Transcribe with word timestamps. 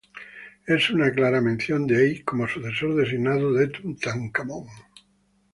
Es 0.65 0.89
una 0.89 1.11
clara 1.11 1.41
mención 1.41 1.85
de 1.85 1.95
Ay 1.97 2.21
como 2.23 2.47
sucesor 2.47 2.95
designado 2.95 3.53
de 3.53 3.67
Tutankamón. 3.67 4.65